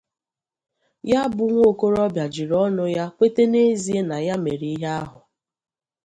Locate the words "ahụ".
4.99-5.19